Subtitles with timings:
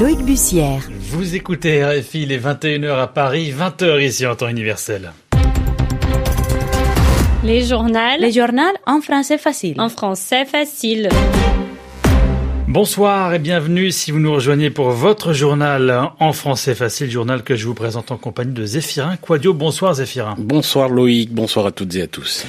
[0.00, 0.80] Loïc Bussière.
[0.98, 5.12] Vous écoutez RFI, les 21h à Paris, 20h ici en temps universel.
[7.44, 8.16] Les journaux.
[8.18, 9.78] Les journaux en français facile.
[9.78, 11.10] En français facile.
[12.66, 17.54] Bonsoir et bienvenue si vous nous rejoignez pour votre journal en français facile, journal que
[17.54, 19.52] je vous présente en compagnie de Zéphirin Quadio.
[19.52, 20.34] Bonsoir Zéphirin.
[20.38, 22.46] Bonsoir Loïc, bonsoir à toutes et à tous.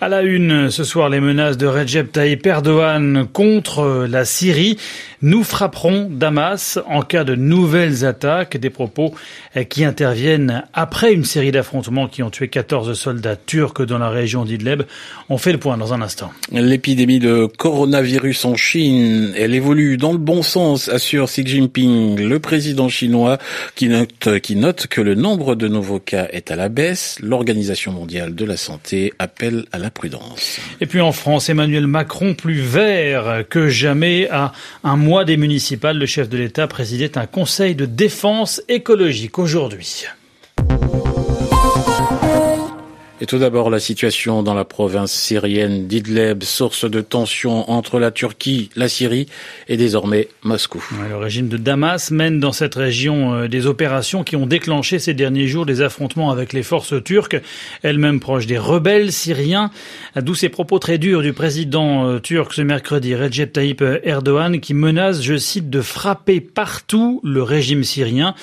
[0.00, 4.76] À la une, ce soir, les menaces de Recep Tayyip Erdogan contre la Syrie.
[5.24, 9.14] Nous frapperons Damas en cas de nouvelles attaques, des propos
[9.70, 14.44] qui interviennent après une série d'affrontements qui ont tué 14 soldats turcs dans la région
[14.44, 14.82] d'Idleb.
[15.30, 16.30] On fait le point dans un instant.
[16.52, 22.38] L'épidémie de coronavirus en Chine, elle évolue dans le bon sens, assure Xi Jinping, le
[22.38, 23.38] président chinois,
[23.76, 27.16] qui note, qui note que le nombre de nouveaux cas est à la baisse.
[27.22, 30.60] L'Organisation mondiale de la santé appelle à la prudence.
[30.82, 34.52] Et puis en France, Emmanuel Macron, plus vert que jamais, à
[34.82, 40.06] un mois des municipales, le chef de l'État présidait un conseil de défense écologique aujourd'hui.
[43.28, 48.70] Tout d'abord, la situation dans la province syrienne d'Idleb, source de tensions entre la Turquie,
[48.76, 49.28] la Syrie
[49.68, 50.84] et désormais Moscou.
[51.08, 55.46] Le régime de Damas mène dans cette région des opérations qui ont déclenché ces derniers
[55.46, 57.40] jours des affrontements avec les forces turques,
[57.82, 59.70] elles-mêmes proches des rebelles syriens,
[60.16, 65.22] d'où ces propos très durs du président turc ce mercredi, Recep Tayyip Erdogan, qui menace,
[65.22, 68.34] je cite, de frapper partout le régime syrien.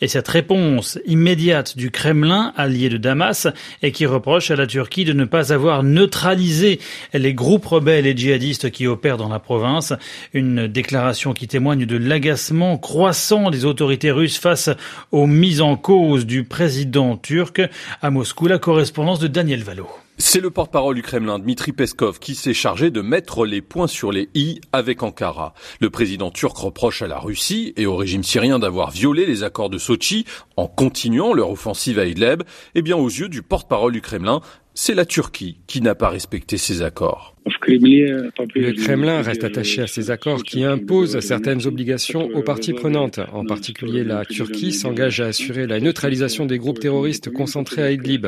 [0.00, 3.48] Et cette réponse immédiate du Kremlin, allié de Damas,
[3.82, 6.80] et qui reproche à la Turquie de ne pas avoir neutralisé
[7.12, 9.92] les groupes rebelles et djihadistes qui opèrent dans la province,
[10.32, 14.70] une déclaration qui témoigne de l'agacement croissant des autorités russes face
[15.12, 17.60] aux mises en cause du président turc.
[18.00, 19.88] À Moscou, la correspondance de Daniel Valo.
[20.20, 24.12] C'est le porte-parole du Kremlin, Dmitri Peskov, qui s'est chargé de mettre les points sur
[24.12, 25.54] les i avec Ankara.
[25.80, 29.70] Le président turc reproche à la Russie et au régime syrien d'avoir violé les accords
[29.70, 30.26] de Sochi
[30.58, 32.42] en continuant leur offensive à Idleb.
[32.74, 34.42] Eh bien, aux yeux du porte-parole du Kremlin,
[34.74, 37.36] c'est la Turquie qui n'a pas respecté ces accords.
[37.66, 43.20] Le Kremlin reste attaché à ces accords qui imposent certaines obligations aux parties prenantes.
[43.32, 48.26] En particulier, la Turquie s'engage à assurer la neutralisation des groupes terroristes concentrés à Idlib.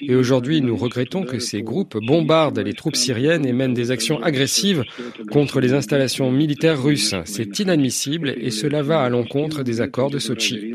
[0.00, 4.22] Et aujourd'hui, nous regrettons que ces groupes bombardent les troupes syriennes et mènent des actions
[4.22, 4.84] agressives
[5.30, 7.14] contre les installations militaires russes.
[7.24, 10.74] C'est inadmissible et cela va à l'encontre des accords de Sochi.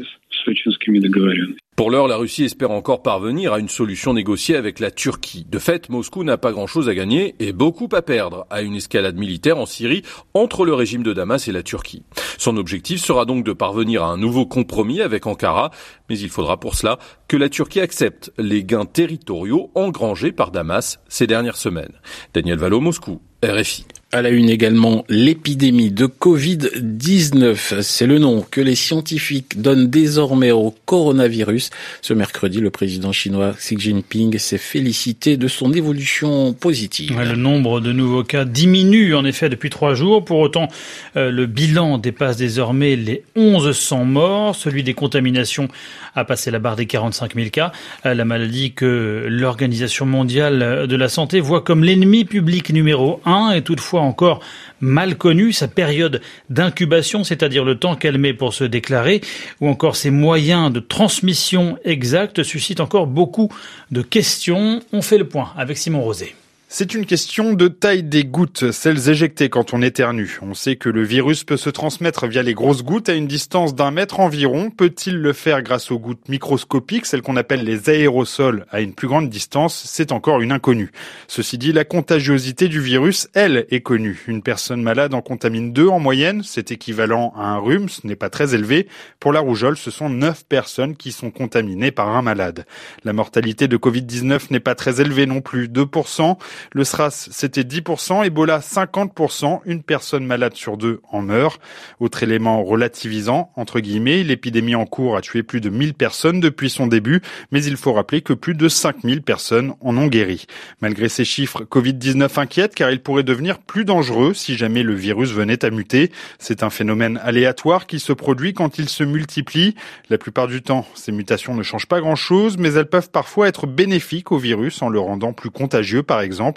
[1.79, 5.45] Pour l'heure, la Russie espère encore parvenir à une solution négociée avec la Turquie.
[5.49, 9.15] De fait, Moscou n'a pas grand-chose à gagner et beaucoup à perdre à une escalade
[9.15, 10.03] militaire en Syrie
[10.33, 12.03] entre le régime de Damas et la Turquie.
[12.37, 15.71] Son objectif sera donc de parvenir à un nouveau compromis avec Ankara,
[16.09, 20.99] mais il faudra pour cela que la Turquie accepte les gains territoriaux engrangés par Damas
[21.07, 21.93] ces dernières semaines.
[22.33, 23.85] Daniel Valo, Moscou, RFI.
[24.11, 27.83] À la une également, l'épidémie de Covid-19.
[27.83, 31.69] C'est le nom que les scientifiques donnent désormais au coronavirus.
[32.01, 37.21] Ce mercredi, le président chinois Xi Jinping s'est félicité de son évolution positive.
[37.21, 40.25] Le nombre de nouveaux cas diminue en effet depuis trois jours.
[40.25, 40.69] Pour autant,
[41.15, 44.55] euh, le bilan dépasse désormais les 1100 morts.
[44.55, 45.67] Celui des contaminations
[46.15, 47.71] a passé la barre des 45 000 cas.
[48.07, 53.51] Euh, la maladie que l'Organisation mondiale de la santé voit comme l'ennemi public numéro un
[53.51, 54.39] est toutefois encore
[54.81, 59.21] mal connue, sa période d'incubation, c'est-à-dire le temps qu'elle met pour se déclarer,
[59.61, 63.51] ou encore ses moyens de transmission exacts, suscitent encore beaucoup
[63.91, 64.81] de questions.
[64.91, 66.35] On fait le point avec Simon Rosé.
[66.71, 70.37] C'est une question de taille des gouttes, celles éjectées quand on éternue.
[70.43, 73.73] On sait que le virus peut se transmettre via les grosses gouttes à une distance
[73.73, 74.69] d'un mètre environ.
[74.69, 79.07] Peut-il le faire grâce aux gouttes microscopiques, celles qu'on appelle les aérosols, à une plus
[79.07, 79.83] grande distance?
[79.87, 80.91] C'est encore une inconnue.
[81.27, 84.23] Ceci dit, la contagiosité du virus, elle, est connue.
[84.27, 86.43] Une personne malade en contamine deux en moyenne.
[86.43, 88.87] C'est équivalent à un rhume, ce n'est pas très élevé.
[89.19, 92.67] Pour la rougeole, ce sont neuf personnes qui sont contaminées par un malade.
[93.05, 96.37] La mortalité de Covid-19 n'est pas très élevée non plus, 2%.
[96.73, 101.61] Le SRAS, c'était 10%, Ebola 50%, une personne malade sur deux en meurt.
[101.99, 106.69] Autre élément relativisant, entre guillemets, l'épidémie en cours a tué plus de 1000 personnes depuis
[106.69, 110.45] son début, mais il faut rappeler que plus de 5000 personnes en ont guéri.
[110.81, 115.31] Malgré ces chiffres, Covid-19 inquiète car il pourrait devenir plus dangereux si jamais le virus
[115.31, 116.11] venait à muter.
[116.37, 119.75] C'est un phénomène aléatoire qui se produit quand il se multiplie.
[120.09, 123.67] La plupart du temps, ces mutations ne changent pas grand-chose, mais elles peuvent parfois être
[123.67, 126.48] bénéfiques au virus en le rendant plus contagieux par exemple.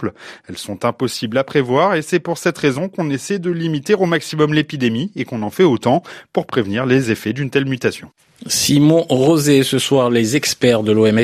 [0.49, 4.07] Elles sont impossibles à prévoir et c'est pour cette raison qu'on essaie de limiter au
[4.07, 6.03] maximum l'épidémie et qu'on en fait autant
[6.33, 8.11] pour prévenir les effets d'une telle mutation.
[8.47, 11.23] Simon Rosé, ce soir, les experts de l'OMS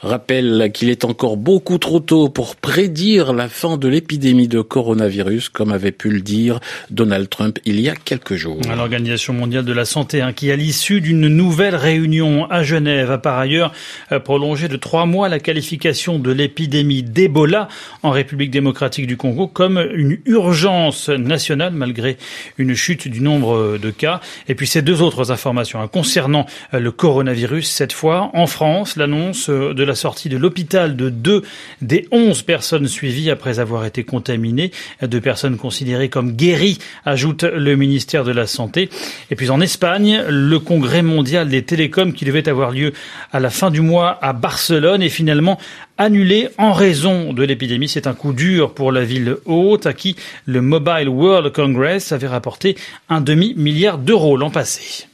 [0.00, 5.48] rappellent qu'il est encore beaucoup trop tôt pour prédire la fin de l'épidémie de coronavirus,
[5.48, 6.60] comme avait pu le dire
[6.90, 8.60] Donald Trump il y a quelques jours.
[8.76, 13.18] L'Organisation mondiale de la santé, hein, qui à l'issue d'une nouvelle réunion à Genève, a
[13.18, 13.72] par ailleurs
[14.12, 17.68] euh, prolongé de trois mois la qualification de l'épidémie d'Ebola
[18.02, 22.16] en République démocratique du Congo comme une urgence nationale, malgré
[22.58, 24.20] une chute du nombre de cas.
[24.48, 28.30] Et puis ces deux autres informations hein, concernant euh, le coronavirus cette fois.
[28.34, 31.42] En France, l'annonce euh, de la sortie de l'hôpital de deux
[31.82, 34.70] des onze personnes suivies après avoir été contaminées,
[35.02, 38.88] deux personnes considérées comme guéries, ajoute le ministère de la Santé.
[39.30, 42.92] Et puis en Espagne, le congrès mondial des télécoms qui devait avoir lieu
[43.32, 45.58] à la fin du mois à Barcelone est finalement
[45.98, 47.88] annulé en raison de l'épidémie.
[47.88, 52.26] C'est un coup dur pour la ville haute à qui le Mobile World Congress avait
[52.26, 52.76] rapporté
[53.08, 55.06] un demi-milliard d'euros l'an passé.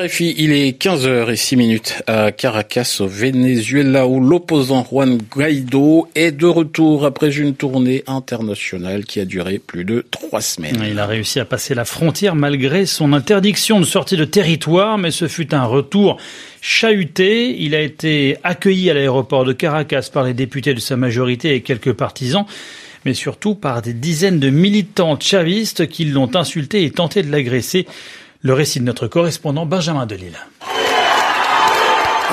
[0.00, 7.04] Il est 15h06 minutes à Caracas, au Venezuela, où l'opposant Juan Guaido est de retour
[7.04, 10.84] après une tournée internationale qui a duré plus de trois semaines.
[10.88, 15.10] Il a réussi à passer la frontière malgré son interdiction de sortie de territoire, mais
[15.10, 16.18] ce fut un retour
[16.60, 17.60] chahuté.
[17.60, 21.62] Il a été accueilli à l'aéroport de Caracas par les députés de sa majorité et
[21.62, 22.46] quelques partisans
[23.04, 27.86] mais surtout par des dizaines de militants chavistes qui l'ont insulté et tenté de l'agresser.
[28.40, 30.38] Le récit de notre correspondant Benjamin Delille.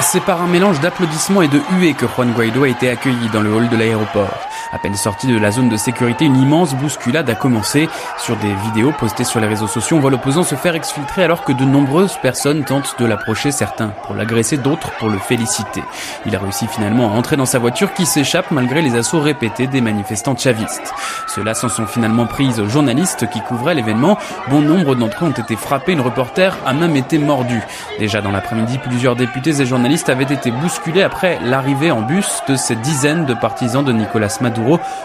[0.02, 3.42] C'est par un mélange d'applaudissements et de huées que Juan Guaido a été accueilli dans
[3.42, 4.38] le hall de l'aéroport.
[4.72, 7.88] À peine sorti de la zone de sécurité, une immense bousculade a commencé.
[8.18, 11.44] Sur des vidéos postées sur les réseaux sociaux, on voit l'opposant se faire exfiltrer alors
[11.44, 15.84] que de nombreuses personnes tentent de l'approcher, certains pour l'agresser, d'autres pour le féliciter.
[16.26, 19.68] Il a réussi finalement à entrer dans sa voiture qui s'échappe malgré les assauts répétés
[19.68, 20.94] des manifestants chavistes.
[21.28, 24.18] Ceux-là s'en sont finalement prises aux journalistes qui couvraient l'événement.
[24.50, 27.64] Bon nombre d'entre eux ont été frappés, une reporter a même été mordue.
[28.00, 32.56] Déjà dans l'après-midi, plusieurs députés et journalistes avaient été bousculés après l'arrivée en bus de
[32.56, 34.55] ces dizaines de partisans de Nicolas Maduro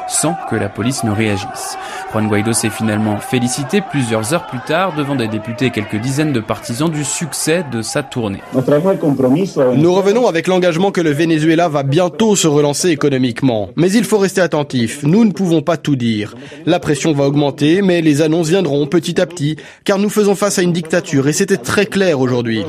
[0.08, 1.76] sans que la police ne réagisse.
[2.12, 6.32] Juan Guaido s'est finalement félicité plusieurs heures plus tard devant des députés et quelques dizaines
[6.32, 8.42] de partisans du succès de sa tournée.
[8.54, 13.70] Nous revenons avec l'engagement que le Venezuela va bientôt se relancer économiquement.
[13.76, 15.02] Mais il faut rester attentif.
[15.02, 16.34] Nous ne pouvons pas tout dire.
[16.66, 20.58] La pression va augmenter, mais les annonces viendront petit à petit, car nous faisons face
[20.58, 22.64] à une dictature et c'était très clair aujourd'hui.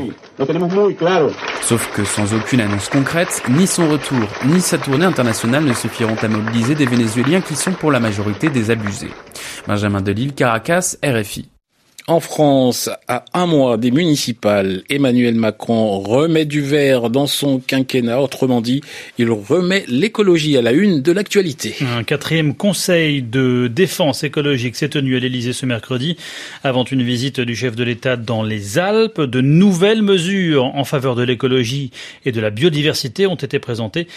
[1.61, 6.15] Sauf que sans aucune annonce concrète, ni son retour, ni sa tournée internationale ne suffiront
[6.21, 9.11] à mobiliser des Vénézuéliens qui sont pour la majorité des abusés.
[9.67, 11.50] Benjamin Delille, Caracas, RFI.
[12.07, 18.19] En France, à un mois des municipales, Emmanuel Macron remet du vert dans son quinquennat.
[18.19, 18.81] Autrement dit,
[19.19, 21.75] il remet l'écologie à la une de l'actualité.
[21.81, 26.17] Un quatrième conseil de défense écologique s'est tenu à l'Elysée ce mercredi
[26.63, 29.21] avant une visite du chef de l'État dans les Alpes.
[29.21, 31.91] De nouvelles mesures en faveur de l'écologie
[32.25, 34.07] et de la biodiversité ont été présentées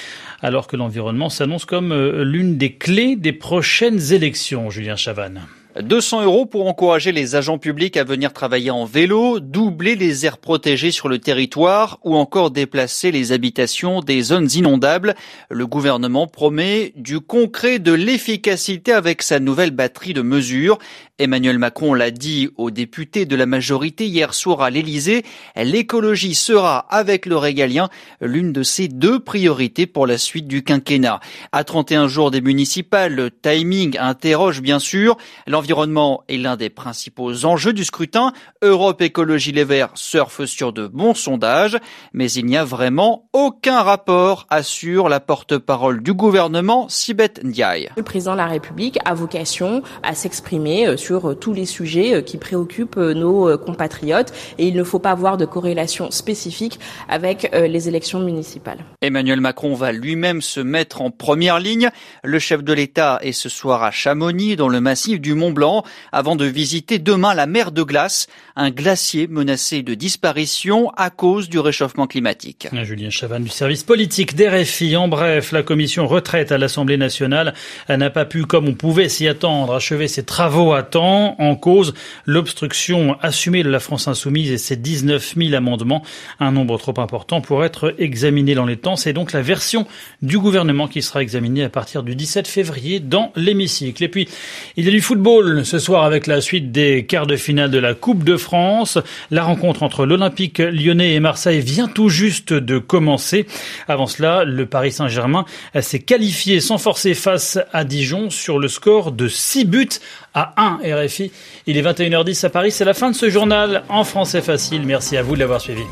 [0.41, 4.71] alors que l'environnement s'annonce comme euh, l'une des clés des prochaines élections.
[4.71, 5.43] Julien Chavannes.
[5.81, 10.38] 200 euros pour encourager les agents publics à venir travailler en vélo, doubler les aires
[10.38, 15.17] protégées sur le territoire ou encore déplacer les habitations des zones inondables.
[15.50, 20.79] Le gouvernement promet du concret, de l'efficacité avec sa nouvelle batterie de mesures.
[21.19, 25.25] Emmanuel Macron l'a dit aux députés de la majorité hier soir à l'Elysée,
[25.56, 27.88] l'écologie sera, avec le régalien,
[28.21, 31.21] l'une de ses deux priorités pour la suite du quinquennat.
[31.53, 35.16] À 31 jours des municipales, le timing interroge bien sûr.
[35.64, 38.35] L'environnement est l'un des principaux enjeux du scrutin.
[38.61, 41.78] Europe Écologie Les Verts surfe sur de bons sondages,
[42.12, 47.88] mais il n'y a vraiment aucun rapport, assure la porte-parole du gouvernement, Sibeth Ndiaye.
[47.97, 52.16] Le président de la République a vocation à s'exprimer euh, sur euh, tous les sujets
[52.16, 56.78] euh, qui préoccupent nos compatriotes et il ne faut pas avoir de corrélation spécifique
[57.09, 58.85] avec les élections municipales.
[59.00, 61.88] Emmanuel Macron va lui-même se mettre en première ligne.
[62.23, 65.84] Le chef de l'État est ce soir à Chamonix, dans le massif du Mont Blanc,
[66.12, 71.49] avant de visiter demain la mer de glace, un glacier menacé de disparition à cause
[71.49, 72.68] du réchauffement climatique.
[72.82, 74.96] Julien Chavanne du service politique d'RFI.
[74.96, 77.54] En bref, la commission retraite à l'Assemblée nationale
[77.88, 81.37] n'a pas pu, comme on pouvait s'y attendre, achever ses travaux à temps.
[81.38, 81.94] En cause,
[82.26, 86.02] l'obstruction assumée de la France insoumise et ses 19 000 amendements,
[86.40, 88.96] un nombre trop important pour être examiné dans les temps.
[88.96, 89.87] C'est donc la version
[90.23, 94.02] du gouvernement qui sera examinée à partir du 17 février dans l'hémicycle.
[94.04, 94.28] Et puis,
[94.76, 97.79] il y a du football ce soir avec la suite des quarts de finale de
[97.79, 98.99] la Coupe de France.
[99.31, 103.47] La rencontre entre l'Olympique lyonnais et Marseille vient tout juste de commencer.
[103.89, 105.45] Avant cela, le Paris Saint-Germain
[105.81, 109.89] s'est qualifié sans forcer face à Dijon sur le score de 6 buts
[110.33, 111.31] à 1 RFI.
[111.67, 112.71] Il est 21h10 à Paris.
[112.71, 114.83] C'est la fin de ce journal en français facile.
[114.85, 115.83] Merci à vous de l'avoir suivi.